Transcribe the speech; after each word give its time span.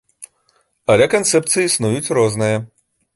Але 0.93 1.05
канцэпцыі 1.15 1.63
існуюць 1.67 2.13
розныя. 2.19 2.57